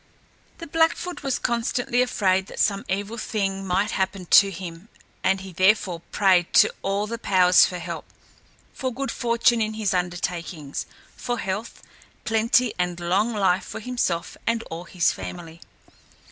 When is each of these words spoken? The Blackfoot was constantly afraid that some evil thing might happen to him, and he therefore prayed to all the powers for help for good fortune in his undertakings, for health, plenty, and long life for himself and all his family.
The 0.57 0.65
Blackfoot 0.65 1.21
was 1.21 1.37
constantly 1.37 2.01
afraid 2.01 2.47
that 2.47 2.57
some 2.59 2.85
evil 2.89 3.19
thing 3.19 3.67
might 3.67 3.91
happen 3.91 4.25
to 4.25 4.49
him, 4.49 4.89
and 5.23 5.41
he 5.41 5.53
therefore 5.53 5.99
prayed 6.11 6.53
to 6.53 6.73
all 6.81 7.05
the 7.05 7.19
powers 7.19 7.67
for 7.67 7.77
help 7.77 8.05
for 8.73 8.91
good 8.91 9.11
fortune 9.11 9.61
in 9.61 9.75
his 9.75 9.93
undertakings, 9.93 10.87
for 11.15 11.37
health, 11.37 11.83
plenty, 12.25 12.73
and 12.79 12.99
long 12.99 13.31
life 13.33 13.63
for 13.65 13.79
himself 13.79 14.35
and 14.47 14.63
all 14.71 14.85
his 14.85 15.11
family. 15.11 15.61